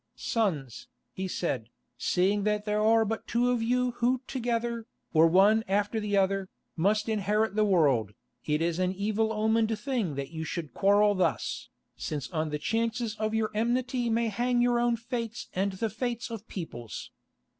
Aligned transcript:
"Sons," 0.15 0.87
he 1.13 1.27
said, 1.27 1.69
"seeing 1.95 2.41
that 2.43 2.65
there 2.65 2.81
are 2.81 3.05
but 3.05 3.27
two 3.27 3.51
of 3.51 3.61
you 3.61 3.91
who 3.97 4.23
together, 4.25 4.87
or 5.13 5.27
one 5.27 5.63
after 5.67 5.99
the 5.99 6.17
other, 6.17 6.49
must 6.75 7.07
inherit 7.07 7.53
the 7.53 7.63
world, 7.63 8.13
it 8.43 8.63
is 8.63 8.79
an 8.79 8.95
evil 8.95 9.31
omened 9.31 9.77
thing 9.77 10.15
that 10.15 10.31
you 10.31 10.43
should 10.43 10.73
quarrel 10.73 11.13
thus, 11.13 11.69
since 11.97 12.31
on 12.31 12.49
the 12.49 12.57
chances 12.57 13.15
of 13.17 13.35
your 13.35 13.51
enmity 13.53 14.09
may 14.09 14.29
hang 14.29 14.59
your 14.59 14.79
own 14.79 14.95
fates 14.95 15.49
and 15.53 15.73
the 15.73 15.87
fates 15.91 16.31
of 16.31 16.47
peoples. 16.47 17.11